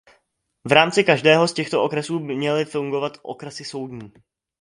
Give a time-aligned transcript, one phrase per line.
[0.63, 4.11] V rámci každého z těchto okresů měly fungovat okresy soudní.